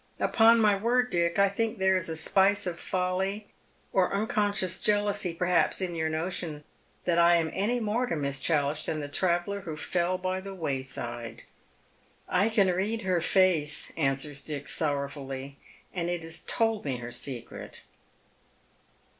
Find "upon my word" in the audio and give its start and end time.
0.19-1.11